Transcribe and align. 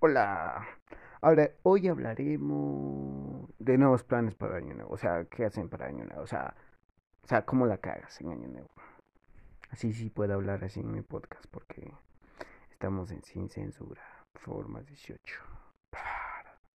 Hola. 0.00 0.66
Ahora, 1.22 1.50
hoy 1.62 1.88
hablaremos 1.88 3.48
de 3.58 3.78
nuevos 3.78 4.04
planes 4.04 4.34
para 4.34 4.56
Año 4.56 4.74
Nuevo. 4.74 4.92
O 4.92 4.98
sea, 4.98 5.24
¿qué 5.24 5.46
hacen 5.46 5.68
para 5.68 5.86
Año 5.86 6.04
Nuevo? 6.04 6.22
O 6.22 6.26
sea, 6.26 6.54
o 7.22 7.26
sea, 7.26 7.46
¿cómo 7.46 7.66
la 7.66 7.78
cagas 7.78 8.20
en 8.20 8.30
Año 8.30 8.48
Nuevo? 8.48 8.70
Así 9.70 9.92
sí 9.92 10.10
puedo 10.10 10.34
hablar 10.34 10.62
así 10.64 10.80
en 10.80 10.92
mi 10.92 11.00
podcast 11.00 11.46
porque 11.50 11.90
estamos 12.70 13.10
en 13.12 13.22
sin 13.22 13.48
censura. 13.48 14.02
Formas 14.34 14.84
18. 14.86 15.42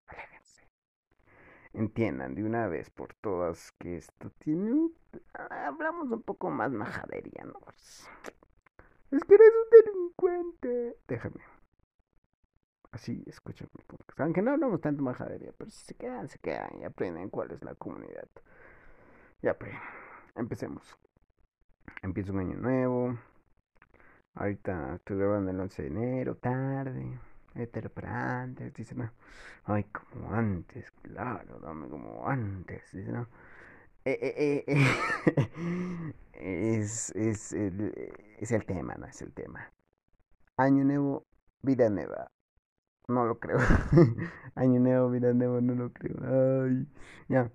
Aléjense. 0.08 0.64
Entiendan 1.74 2.34
de 2.34 2.44
una 2.44 2.68
vez 2.68 2.90
por 2.90 3.14
todas 3.16 3.72
que 3.74 3.98
esto 3.98 4.32
tiene 4.40 4.72
un... 4.72 4.96
Hablamos 5.34 6.10
un 6.10 6.24
poco 6.24 6.50
más 6.50 6.72
majadería, 6.72 7.44
¿no? 7.44 7.60
Es 9.12 9.24
que 9.24 9.36
eres 9.36 9.52
un 9.64 9.86
delincuente. 9.86 10.98
Déjame. 11.08 11.59
Así 12.92 13.24
escuchan 13.28 13.70
mi. 13.74 13.84
Aunque 14.18 14.42
no 14.42 14.52
hablamos 14.52 14.82
tanto 14.82 15.04
majadería, 15.04 15.54
pero 15.58 15.70
si 15.70 15.86
se 15.86 15.94
quedan, 15.96 16.28
se 16.28 16.40
quedan 16.40 16.70
y 16.82 16.86
aprenden 16.86 17.30
cuál 17.30 17.52
es 17.52 17.64
la 17.64 17.76
comunidad. 17.76 18.28
Ya, 19.42 19.54
pues, 19.58 19.74
empecemos. 20.36 20.98
Empiezo 22.02 22.34
un 22.34 22.40
año 22.40 22.56
nuevo. 22.56 23.18
Ahorita 24.36 24.96
estoy 24.96 25.18
grabando 25.18 25.52
el 25.52 25.60
11 25.60 25.82
de 25.84 25.88
enero, 25.88 26.36
tarde. 26.36 27.20
Pero 27.72 27.90
para 27.90 28.42
antes, 28.42 28.74
dice, 28.74 28.96
no. 28.96 29.12
Ay, 29.66 29.84
como 29.86 30.32
antes, 30.34 30.92
claro, 31.02 31.60
dame 31.60 31.90
como 31.90 32.28
antes, 32.28 32.84
dice, 32.92 33.12
no. 33.12 33.28
Eh, 34.06 34.18
eh, 34.22 34.64
eh, 34.68 36.14
es, 36.80 37.12
es, 37.16 37.54
el, 37.54 37.94
es 38.38 38.52
el 38.52 38.66
tema, 38.66 38.96
no 38.96 39.06
es 39.06 39.22
el 39.22 39.34
tema. 39.34 39.72
Año 40.58 40.84
nuevo, 40.84 41.26
vida 41.62 41.90
nueva. 41.90 42.32
No 43.10 43.26
lo 43.26 43.40
creo. 43.40 43.58
Año 44.56 44.80
nuevo, 44.80 45.10
vida 45.10 45.34
no 45.34 45.60
lo 45.60 45.92
creo. 45.92 46.16
Ay, 46.22 46.88
ya. 47.28 47.52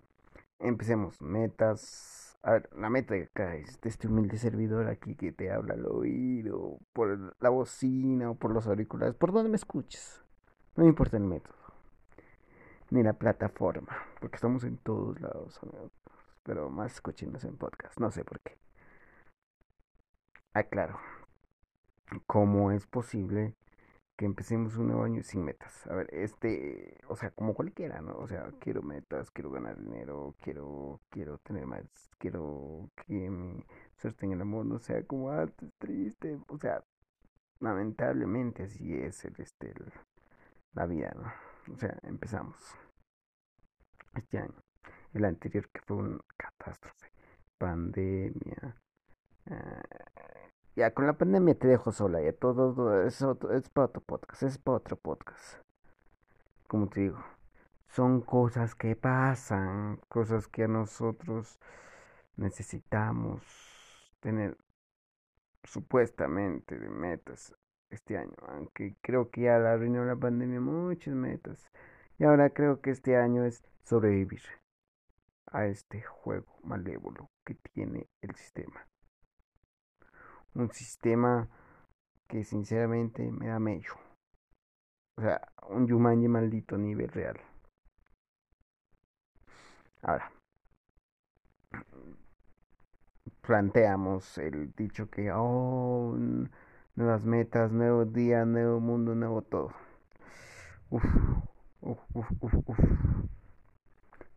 Empecemos. 0.59 1.23
Metas. 1.23 2.37
A 2.43 2.53
ver, 2.53 2.69
la 2.77 2.91
meta 2.91 3.15
de 3.15 3.23
acá 3.23 3.55
es 3.55 3.81
de 3.81 3.89
este 3.89 4.09
humilde 4.09 4.37
servidor 4.37 4.89
aquí 4.89 5.15
que 5.15 5.31
te 5.31 5.53
habla 5.53 5.75
al 5.75 5.87
oído, 5.87 6.81
por 6.93 7.37
la 7.41 7.49
bocina 7.51 8.33
o 8.33 8.35
por 8.35 8.51
los 8.51 8.67
auriculares, 8.67 9.15
por 9.15 9.33
donde 9.33 9.49
me 9.49 9.57
escuches. 9.57 10.23
No 10.77 10.83
me 10.83 10.91
importa 10.91 11.17
el 11.17 11.23
método, 11.23 11.55
ni 12.91 13.03
la 13.03 13.15
plataforma, 13.15 13.97
porque 14.21 14.37
estamos 14.37 14.65
en 14.65 14.77
todos 14.79 15.21
lados, 15.21 15.59
amigos. 15.63 15.93
Pero 16.43 16.69
más 16.69 16.95
escuchennos 16.95 17.45
en 17.45 17.57
podcast, 17.57 17.99
no 18.01 18.11
sé 18.11 18.25
por 18.25 18.41
qué. 18.41 18.59
Ah, 20.53 20.65
claro. 20.65 20.99
¿Cómo 22.27 22.73
es 22.73 22.87
posible 22.87 23.55
que 24.17 24.25
empecemos 24.25 24.77
un 24.77 24.89
nuevo 24.89 25.05
año 25.05 25.23
sin 25.23 25.45
metas. 25.45 25.87
A 25.89 25.95
ver, 25.95 26.09
este, 26.13 26.99
o 27.09 27.17
sea, 27.17 27.31
como 27.33 27.55
cualquiera, 27.55 28.01
¿no? 28.01 28.17
O 28.17 28.29
sea, 28.29 28.51
quiero 28.61 28.83
metas, 28.83 29.31
quiero 29.31 29.51
ganar 29.51 29.81
dinero, 29.81 30.35
quiero, 30.41 31.01
quiero 31.11 31.39
tener 31.39 31.67
más, 31.67 31.85
quiero 32.19 32.91
que 33.07 33.31
mi 33.31 33.65
suerte 33.97 34.27
en 34.27 34.33
el 34.33 34.41
amor 34.43 34.67
no 34.67 34.79
sea 34.79 35.05
como 35.07 35.31
antes, 35.31 35.71
triste, 35.79 36.39
o 36.49 36.59
sea, 36.59 36.85
lamentablemente 37.61 38.65
así 38.65 38.95
es 38.95 39.25
el, 39.25 39.35
este, 39.39 39.75
la 40.75 40.87
vida, 40.87 41.13
¿no? 41.17 41.75
O 41.75 41.79
sea, 41.79 41.99
empezamos 42.03 42.57
este 44.15 44.39
año, 44.39 44.63
el 45.13 45.25
anterior 45.25 45.69
que 45.71 45.81
fue 45.81 45.97
una 45.97 46.21
catástrofe, 46.37 47.11
pandemia, 47.59 48.77
ya, 50.77 50.93
con 50.93 51.07
la 51.07 51.13
pandemia 51.13 51.55
te 51.55 51.69
dejo 51.69 51.93
sola, 51.93 52.21
ya 52.21 52.33
todo, 52.33 52.75
todo 52.75 53.03
es, 53.05 53.21
es 53.23 53.69
para 53.71 53.87
otro 53.87 54.03
podcast, 54.03 54.43
es 54.43 54.59
para 54.59 54.79
otro 54.79 54.97
podcast. 54.97 55.61
Como 56.67 56.89
te 56.89 57.03
digo, 57.03 57.25
son 57.89 58.21
cosas 58.21 58.75
que 58.75 58.97
pasan, 58.97 60.01
cosas 60.09 60.49
que 60.49 60.65
a 60.65 60.69
nosotros 60.69 61.61
necesitamos 62.37 63.43
tener 64.21 64.57
supuestamente 65.63 66.79
de 66.79 66.89
metas 66.89 67.55
este 67.91 68.19
año, 68.19 68.35
aunque 68.49 68.97
creo 69.01 69.31
que 69.31 69.43
ya 69.43 69.59
la 69.59 69.75
arruinó 69.75 70.05
la 70.05 70.17
pandemia 70.17 70.61
muchas 70.61 71.15
metas. 71.15 71.71
Y 72.19 72.25
ahora 72.25 72.51
creo 72.51 72.81
que 72.81 72.91
este 72.91 73.17
año 73.17 73.45
es 73.45 73.63
sobrevivir 73.85 74.43
a 75.47 75.67
este 75.67 76.03
juego 76.03 76.59
malévolo 76.65 77.31
que 77.45 77.55
tiene 77.55 78.09
el 78.23 78.35
sistema 78.35 78.89
un 80.55 80.71
sistema 80.71 81.49
que 82.29 82.45
sinceramente 82.45 83.31
me 83.31 83.49
da 83.49 83.59
medio. 83.59 83.93
O 85.17 85.23
sea, 85.23 85.41
un 85.69 85.87
Yumanji 85.87 86.29
maldito 86.29 86.75
a 86.75 86.79
nivel 86.79 87.09
real. 87.09 87.41
Ahora, 90.03 90.31
planteamos 93.41 94.39
el 94.39 94.75
dicho 94.75 95.09
que, 95.09 95.31
oh, 95.33 96.17
nuevas 96.97 97.25
metas, 97.25 97.73
nuevo 97.73 98.05
día, 98.05 98.45
nuevo 98.45 98.81
mundo, 98.81 99.15
nuevo 99.15 99.43
todo. 99.43 99.73
Uf, 100.91 101.05
uf, 101.81 101.99
uf, 102.15 102.31
uf, 102.41 102.55
uf. 102.67 102.79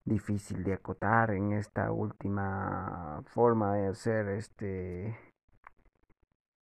Difícil 0.05 0.63
de 0.63 0.73
acotar 0.73 1.31
en 1.31 1.51
esta 1.51 1.91
última 1.91 3.21
forma 3.25 3.75
de 3.75 3.87
hacer 3.87 4.29
este 4.29 5.17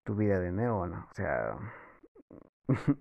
tu 0.06 0.16
vida 0.16 0.40
de 0.40 0.52
nuevo, 0.52 0.88
¿no? 0.88 1.08
O 1.12 1.14
sea, 1.14 1.58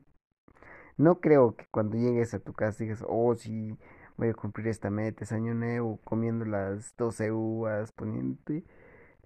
no 0.97 1.21
creo 1.21 1.55
que 1.55 1.67
cuando 1.71 1.97
llegues 1.97 2.35
a 2.35 2.41
tu 2.41 2.53
casa 2.55 2.83
digas, 2.83 3.05
oh, 3.07 3.35
sí, 3.37 3.79
voy 4.17 4.31
a 4.31 4.35
cumplir 4.35 4.69
esta 4.69 4.91
meta, 4.91 5.23
es 5.23 5.33
año 5.33 5.55
nuevo, 5.55 6.01
comiendo 6.03 6.45
las 6.45 6.97
12 6.97 7.31
uvas, 7.31 7.93
poniéndote 7.93 8.65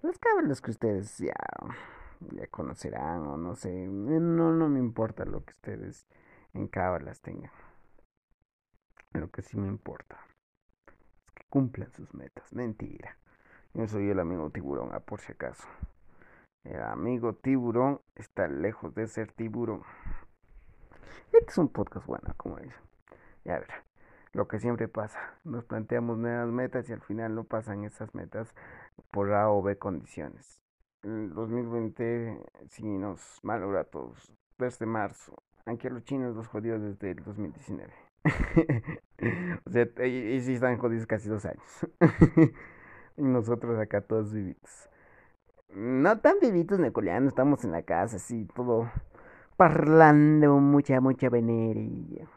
las 0.01 0.19
cábalas 0.19 0.61
que 0.61 0.71
ustedes 0.71 1.17
ya, 1.17 1.33
ya 2.31 2.47
conocerán 2.47 3.25
o 3.27 3.37
no 3.37 3.55
sé, 3.55 3.87
no, 3.87 4.53
no 4.53 4.69
me 4.69 4.79
importa 4.79 5.25
lo 5.25 5.43
que 5.43 5.53
ustedes 5.53 6.05
en 6.53 6.67
cábalas 6.67 7.21
tengan. 7.21 7.51
Lo 9.13 9.31
que 9.31 9.41
sí 9.41 9.57
me 9.57 9.67
importa 9.67 10.17
es 11.25 11.31
que 11.33 11.43
cumplan 11.49 11.91
sus 11.93 12.13
metas. 12.13 12.53
Mentira. 12.53 13.17
Yo 13.73 13.87
soy 13.87 14.09
el 14.09 14.19
amigo 14.19 14.49
tiburón, 14.49 14.93
a 14.93 14.99
por 14.99 15.19
si 15.19 15.31
acaso. 15.31 15.67
El 16.63 16.81
amigo 16.81 17.33
tiburón 17.33 18.01
está 18.15 18.47
lejos 18.47 18.93
de 18.93 19.07
ser 19.07 19.31
tiburón. 19.31 19.83
Este 21.31 21.51
es 21.51 21.57
un 21.57 21.69
podcast 21.69 22.05
bueno, 22.05 22.33
como 22.37 22.57
dicen. 22.57 22.81
Ya 23.45 23.59
verá. 23.59 23.85
Lo 24.33 24.47
que 24.47 24.59
siempre 24.59 24.87
pasa, 24.87 25.19
nos 25.43 25.63
planteamos 25.63 26.17
nuevas 26.17 26.49
metas 26.49 26.87
y 26.89 26.93
al 26.93 27.01
final 27.01 27.33
no 27.33 27.45
pasan 27.45 27.83
esas 27.83 28.13
metas 28.13 28.53
por 29.09 29.33
A 29.33 29.49
o 29.49 29.63
B 29.63 29.77
condiciones. 29.77 30.61
El 31.01 31.33
2020 31.33 32.39
sí 32.69 32.85
nos 32.97 33.39
malogra 33.41 33.81
a 33.81 33.83
todos 33.85 34.31
desde 34.59 34.85
marzo, 34.85 35.41
aunque 35.65 35.87
a 35.87 35.91
los 35.91 36.03
chinos 36.03 36.35
los 36.35 36.47
jodió 36.47 36.77
desde 36.77 37.11
el 37.11 37.23
2019. 37.23 37.93
o 39.65 39.69
sea, 39.69 40.05
y, 40.05 40.41
sí 40.41 40.53
están 40.55 40.77
jodidos 40.77 41.07
casi 41.07 41.29
dos 41.29 41.45
años. 41.45 41.87
y 43.17 43.23
nosotros 43.23 43.79
acá 43.79 44.01
todos 44.01 44.33
vivitos. 44.33 44.89
No 45.69 46.19
tan 46.19 46.39
vivitos 46.39 46.79
necoleanos, 46.79 47.29
estamos 47.29 47.63
en 47.63 47.71
la 47.71 47.83
casa, 47.83 48.17
así, 48.17 48.45
todo 48.55 48.89
parlando 49.57 50.57
mucha, 50.57 50.99
mucha 50.99 51.29
venería. 51.29 52.27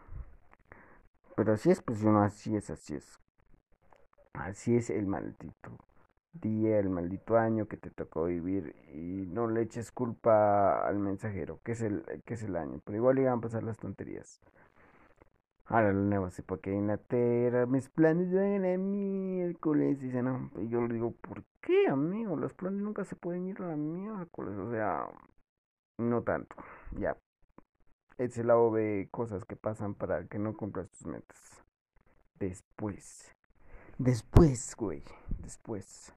Pero 1.36 1.54
así 1.54 1.70
es, 1.70 1.82
pues 1.82 2.02
uno 2.02 2.22
así 2.22 2.56
es, 2.56 2.68
así 2.70 2.94
es. 2.94 3.18
Así 4.34 4.76
es 4.76 4.90
el 4.90 5.06
maldito 5.06 5.78
día, 6.32 6.78
el 6.78 6.88
maldito 6.88 7.36
año 7.36 7.66
que 7.68 7.76
te 7.76 7.90
tocó 7.90 8.24
vivir 8.24 8.74
y 8.92 9.26
no 9.32 9.48
le 9.48 9.62
eches 9.62 9.92
culpa 9.92 10.86
al 10.86 10.98
mensajero, 10.98 11.60
que 11.62 11.72
es 11.72 11.82
el, 11.82 12.04
que 12.24 12.34
es 12.34 12.42
el 12.42 12.56
año. 12.56 12.80
Pero 12.84 12.98
igual 12.98 13.18
iban 13.18 13.38
a 13.38 13.40
pasar 13.40 13.62
las 13.62 13.78
tonterías. 13.78 14.40
Ahora 15.72 15.90
lo 15.90 16.02
nuevo, 16.02 16.30
sí, 16.30 16.42
porque 16.42 16.70
en 16.76 16.88
la 16.88 16.98
tierra 16.98 17.64
mis 17.64 17.88
planes 17.88 18.30
van 18.30 18.62
a 18.62 18.76
miércoles. 18.76 19.98
Dice, 20.00 20.22
no, 20.22 20.50
y 20.58 20.68
yo 20.68 20.86
le 20.86 20.92
digo, 20.92 21.12
¿por 21.12 21.44
qué, 21.62 21.88
amigo? 21.88 22.36
Los 22.36 22.52
planes 22.52 22.82
nunca 22.82 23.04
se 23.04 23.16
pueden 23.16 23.48
ir 23.48 23.62
a 23.62 23.74
miércoles. 23.74 24.54
O 24.58 24.70
sea, 24.70 25.08
no 25.96 26.22
tanto. 26.22 26.56
Ya. 26.98 27.16
Ese 28.18 28.44
lado 28.44 28.70
de 28.74 29.08
cosas 29.10 29.46
que 29.46 29.56
pasan 29.56 29.94
para 29.94 30.26
que 30.26 30.38
no 30.38 30.54
cumplas 30.54 30.90
tus 30.90 31.06
metas. 31.06 31.64
Después. 32.38 33.34
Después, 33.96 34.76
güey. 34.76 35.02
Después. 35.38 36.12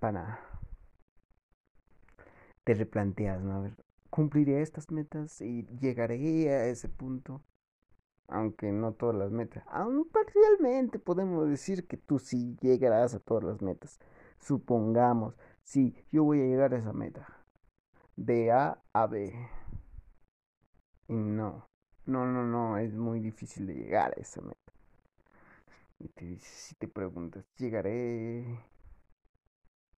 Para. 0.00 0.40
Te 2.64 2.74
replanteas, 2.74 3.44
¿no? 3.44 3.54
A 3.54 3.60
ver, 3.60 3.76
¿cumpliré 4.10 4.60
estas 4.60 4.90
metas 4.90 5.40
y 5.40 5.68
llegaré 5.78 6.50
a 6.50 6.66
ese 6.66 6.88
punto? 6.88 7.44
Aunque 8.28 8.70
no 8.72 8.92
todas 8.92 9.16
las 9.16 9.30
metas. 9.30 9.64
Aún 9.68 10.08
parcialmente 10.08 10.98
podemos 10.98 11.48
decir 11.48 11.86
que 11.86 11.96
tú 11.96 12.18
sí 12.18 12.56
llegarás 12.60 13.14
a 13.14 13.20
todas 13.20 13.44
las 13.44 13.62
metas. 13.62 13.98
Supongamos, 14.38 15.34
sí, 15.62 15.94
yo 16.12 16.24
voy 16.24 16.40
a 16.40 16.46
llegar 16.46 16.74
a 16.74 16.78
esa 16.78 16.92
meta. 16.92 17.26
De 18.16 18.52
A 18.52 18.82
a 18.92 19.06
B. 19.06 19.32
Y 21.08 21.14
no, 21.14 21.68
no, 22.06 22.26
no, 22.26 22.44
no, 22.44 22.78
es 22.78 22.94
muy 22.94 23.20
difícil 23.20 23.66
de 23.66 23.74
llegar 23.74 24.12
a 24.16 24.20
esa 24.20 24.40
meta. 24.42 24.72
Y 25.98 26.38
si 26.40 26.74
te 26.76 26.86
preguntas, 26.86 27.44
llegaré, 27.56 28.44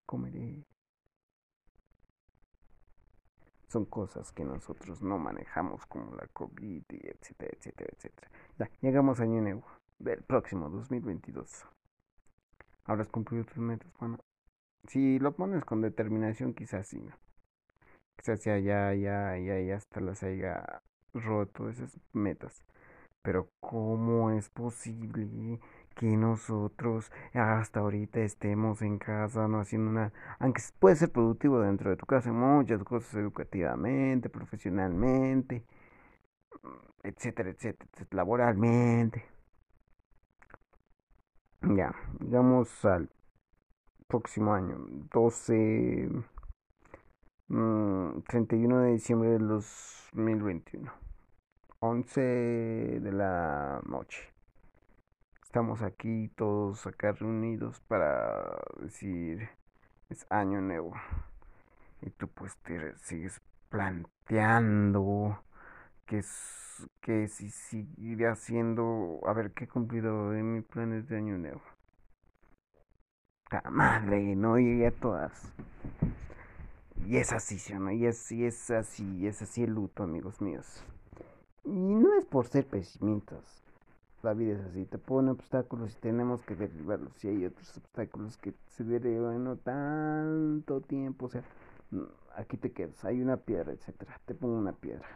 comeré. 0.07 0.65
Son 3.71 3.85
cosas 3.85 4.33
que 4.33 4.45
nosotros 4.45 5.01
no 5.01 5.17
manejamos 5.17 5.87
como 5.87 6.13
la 6.17 6.27
COVID 6.33 6.83
y 6.89 7.07
etcétera, 7.07 7.53
etcétera, 7.57 7.91
etcétera. 7.97 8.29
Ya, 8.59 8.69
llegamos 8.81 9.21
a 9.21 9.23
año 9.23 9.41
nuevo 9.41 9.65
del 10.01 10.25
próximo 10.25 10.69
2022. 10.69 11.67
¿Habrás 12.85 13.07
cumplido 13.07 13.45
tus 13.45 13.59
metas, 13.59 13.95
Juana? 13.95 14.19
Si 14.89 15.21
lo 15.21 15.37
pones 15.37 15.65
con 15.65 15.83
determinación, 15.83 16.53
quizás 16.53 16.89
sí, 16.89 17.01
¿no? 17.01 17.15
Quizás 18.17 18.43
ya, 18.43 18.59
ya, 18.59 18.93
ya, 18.95 19.39
ya, 19.39 19.61
ya 19.61 19.77
hasta 19.77 20.01
las 20.01 20.25
haya 20.25 20.83
roto 21.15 21.69
esas 21.69 21.97
metas. 22.13 22.65
Pero 23.23 23.51
¿cómo 23.61 24.33
es 24.33 24.49
posible 24.49 25.61
que 26.01 26.17
nosotros 26.17 27.13
hasta 27.35 27.81
ahorita 27.81 28.21
estemos 28.21 28.81
en 28.81 28.99
casa, 28.99 29.47
no 29.49 29.61
haciendo 29.61 29.93
nada? 29.93 30.13
Aunque 30.39 30.63
puede 30.79 30.97
ser 30.97 31.13
productivo 31.13 31.61
dentro 31.61 31.91
de 31.91 31.97
tu 31.99 32.07
casa 32.07 32.33
muchas 32.33 32.83
cosas 32.85 33.15
educativamente, 33.17 34.31
profesionalmente, 34.31 35.63
etcétera, 37.03 37.51
etcétera, 37.51 37.91
laboralmente. 38.13 39.27
Ya, 41.63 41.95
llegamos 42.21 42.83
al 42.87 43.11
próximo 44.09 44.55
año, 44.55 44.79
12, 45.13 46.09
31 48.27 48.77
mm, 48.77 48.83
de 48.85 48.93
diciembre 48.93 49.31
del 49.33 49.49
2021, 49.49 50.93
11 51.81 52.21
de 52.21 53.13
la. 53.13 53.60
Estamos 55.51 55.83
aquí 55.83 56.29
todos 56.37 56.87
acá 56.87 57.11
reunidos 57.11 57.81
para 57.89 58.57
decir 58.83 59.49
es 60.09 60.25
año 60.31 60.61
nuevo. 60.61 60.95
Y 62.03 62.11
tú 62.11 62.29
pues 62.29 62.57
te 62.59 62.97
sigues 62.99 63.41
planteando 63.69 65.43
que, 66.07 66.23
que 67.01 67.27
si 67.27 67.51
seguiré 67.51 68.29
haciendo, 68.29 69.19
a 69.27 69.33
ver 69.33 69.51
qué 69.51 69.65
he 69.65 69.69
cumplido 69.69 70.33
en 70.35 70.55
mis 70.55 70.65
planes 70.67 71.09
de 71.09 71.17
año 71.17 71.37
nuevo. 71.37 71.63
La 73.51 73.69
madre, 73.73 74.37
no 74.37 74.57
llegué 74.57 74.87
a 74.87 74.93
todas. 74.93 75.53
Y 77.09 77.17
es 77.17 77.33
así, 77.33 77.59
¿sí, 77.59 77.75
no? 77.75 77.91
Y 77.91 78.07
es, 78.07 78.31
es 78.31 78.71
así, 78.71 79.27
es 79.27 79.43
así 79.43 79.65
el 79.65 79.75
luto, 79.75 80.05
amigos 80.05 80.41
míos. 80.41 80.85
Y 81.65 81.71
no 81.73 82.17
es 82.21 82.25
por 82.27 82.47
ser 82.47 82.69
pesimistas. 82.69 83.61
La 84.23 84.35
vida 84.35 84.55
es 84.55 84.61
así, 84.67 84.85
te 84.85 84.99
pone 84.99 85.31
obstáculos 85.31 85.93
y 85.93 86.01
tenemos 86.01 86.43
que 86.43 86.55
derribarlos. 86.55 87.25
Y 87.25 87.29
hay 87.29 87.47
otros 87.47 87.77
obstáculos 87.77 88.37
que 88.37 88.55
se 88.67 88.85
derivan 88.85 89.45
no 89.45 89.57
tanto 89.57 90.81
tiempo. 90.83 91.27
O 91.27 91.29
sea, 91.31 91.43
aquí 92.37 92.57
te 92.57 92.73
quedas, 92.73 93.05
hay 93.05 93.23
una 93.23 93.39
piedra, 93.39 93.73
etcétera. 93.73 94.21
Te 94.27 94.35
pongo 94.35 94.59
una 94.59 94.73
piedra 94.73 95.07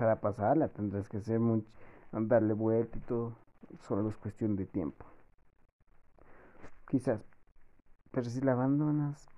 para 0.00 0.18
pasarla 0.18 0.68
tendrás 0.68 1.10
que 1.10 1.18
hacer 1.18 1.38
mucho, 1.38 1.70
darle 2.10 2.54
vuelta 2.54 2.96
y 2.96 3.02
todo. 3.02 3.36
Solo 3.86 4.08
es 4.08 4.16
cuestión 4.16 4.56
de 4.56 4.64
tiempo. 4.64 5.04
Quizás. 6.88 7.20
Pero 8.10 8.30
si 8.30 8.40
la 8.40 8.52
abandonas, 8.52 9.28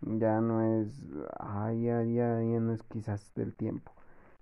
ya 0.00 0.40
no 0.40 0.80
es, 0.80 1.04
ay, 1.40 1.82
ya, 1.82 2.04
ya, 2.04 2.40
ya 2.40 2.60
no 2.60 2.72
es 2.72 2.84
quizás 2.84 3.34
del 3.34 3.52
tiempo. 3.52 3.92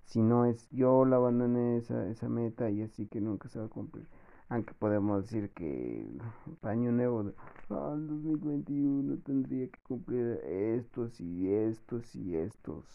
Si 0.08 0.22
no 0.22 0.46
es, 0.46 0.66
yo 0.70 1.04
la 1.04 1.16
abandoné 1.16 1.76
esa, 1.76 2.08
esa 2.08 2.30
meta 2.30 2.70
y 2.70 2.80
así 2.80 3.06
que 3.08 3.20
nunca 3.20 3.50
se 3.50 3.58
va 3.58 3.66
a 3.66 3.68
cumplir. 3.68 4.08
Aunque 4.48 4.72
podemos 4.72 5.24
decir 5.24 5.50
que 5.50 6.00
el 6.00 6.68
año 6.68 6.90
nuevo 6.92 7.24
de 7.24 7.34
2021 7.68 9.18
tendría 9.18 9.68
que 9.68 9.78
cumplir 9.82 10.40
estos 10.46 11.20
y 11.20 11.52
estos 11.52 12.16
y 12.16 12.36
estos 12.36 12.86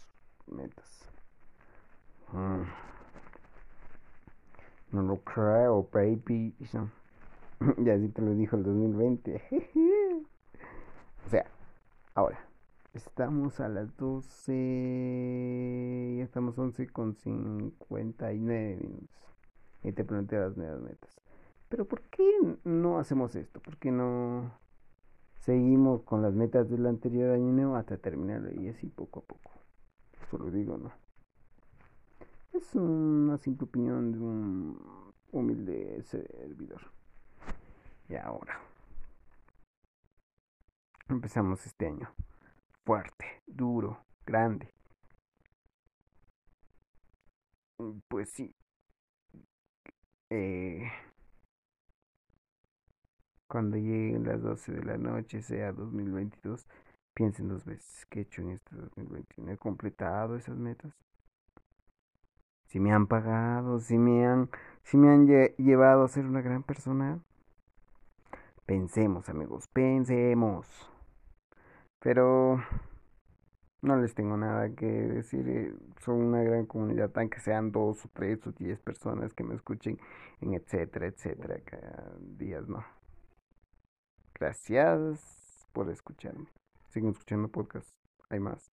metas. 0.48 1.08
Mm. 2.32 2.64
No 4.92 5.04
lo 5.04 5.18
creo, 5.18 5.88
baby. 5.94 6.56
ya 7.78 8.00
sí 8.00 8.10
te 8.10 8.24
lo 8.24 8.34
dijo 8.34 8.56
el 8.56 8.64
2020. 8.64 9.44
o 11.28 11.30
sea, 11.30 11.46
ahora, 12.16 12.44
estamos 12.94 13.60
a 13.60 13.68
las 13.70 13.96
12. 13.98 14.54
Ya 16.18 16.24
estamos 16.24 16.58
11 16.58 16.88
con 16.88 17.16
59 17.16 18.78
minutos. 18.78 19.36
Y 19.84 19.92
te 19.92 20.06
planteé 20.06 20.40
las 20.40 20.56
nuevas 20.56 20.82
metas. 20.82 21.20
Pero 21.70 21.86
¿por 21.86 22.02
qué 22.04 22.24
no 22.64 23.00
hacemos 23.00 23.36
esto? 23.36 23.60
¿Por 23.60 23.78
qué 23.78 23.92
no 23.92 24.58
seguimos 25.40 26.04
con 26.04 26.22
las 26.22 26.34
metas 26.34 26.70
del 26.70 26.86
anterior 26.86 27.32
año 27.32 27.76
hasta 27.76 27.98
terminarlo 27.98 28.52
y 28.52 28.70
así 28.70 28.88
poco 28.88 29.20
a 29.22 29.24
poco? 29.24 29.52
lo 30.38 30.50
digo, 30.50 30.78
¿no? 30.78 30.92
Es 32.54 32.74
una 32.76 33.38
simple 33.38 33.66
opinión 33.66 34.12
de 34.12 34.20
un 34.20 35.14
humilde 35.32 36.02
servidor. 36.04 36.82
Y 38.10 38.16
ahora. 38.16 38.60
Empezamos 41.10 41.66
este 41.66 41.88
año. 41.88 42.10
Fuerte, 42.86 43.42
duro, 43.48 44.06
grande. 44.26 44.74
Pues 48.08 48.30
sí. 48.30 48.54
Eh, 50.30 50.90
cuando 53.48 53.78
lleguen 53.78 54.24
las 54.26 54.42
12 54.42 54.72
de 54.74 54.84
la 54.84 54.98
noche, 54.98 55.42
sea 55.42 55.72
2022, 55.72 56.68
Piensen 57.14 57.48
dos 57.48 57.64
veces 57.64 58.08
qué 58.10 58.20
he 58.20 58.22
hecho 58.24 58.42
en 58.42 58.52
este 58.52 58.76
2021. 58.76 59.52
¿He 59.52 59.58
completado 59.58 60.36
esas 60.36 60.58
metas? 60.58 60.92
Si 62.66 62.80
me 62.80 62.92
han 62.92 63.06
pagado, 63.06 63.80
si 63.80 64.00
me 64.00 64.26
han, 64.26 64.50
si 64.84 64.98
me 64.98 65.10
han 65.10 65.28
llevado 65.28 66.06
a 66.06 66.08
ser 66.08 66.26
una 66.26 66.42
gran 66.42 66.64
persona. 66.64 67.20
Pensemos, 68.66 69.30
amigos, 69.30 69.68
pensemos. 69.68 70.93
Pero 72.04 72.62
no 73.82 73.96
les 73.96 74.14
tengo 74.14 74.36
nada 74.36 74.70
que 74.76 74.86
decir. 74.86 75.48
Eh, 75.48 75.74
son 76.04 76.16
una 76.16 76.44
gran 76.44 76.66
comunidad, 76.66 77.12
aunque 77.16 77.40
sean 77.40 77.72
dos 77.72 78.06
o 78.06 78.10
tres 78.14 78.46
o 78.46 78.52
diez 78.52 78.80
personas 78.82 79.34
que 79.34 79.46
me 79.46 79.56
escuchen 79.56 79.98
en 80.42 80.54
etcétera, 80.54 81.08
etcétera, 81.08 81.62
cada 81.64 82.14
días, 82.20 82.68
no. 82.68 82.84
Gracias 84.36 85.66
por 85.72 85.90
escucharme. 85.90 86.48
Siguen 86.90 87.12
escuchando 87.12 87.48
podcast. 87.48 87.90
Hay 88.30 88.42
más. 88.42 88.73